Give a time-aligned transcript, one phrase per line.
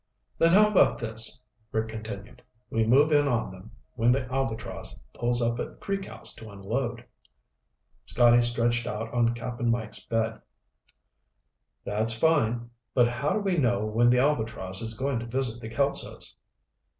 [0.39, 1.39] "Then how about this,"
[1.71, 2.41] Rick continued.
[2.71, 7.05] "We move in on them when the Albatross pulls up at Creek House to unload."
[8.07, 10.41] Scotty stretched out on Cap'n Mike's bed.
[11.83, 12.71] "That's fine.
[12.95, 16.33] But how do we know when the Albatross is going to visit the Kelsos?"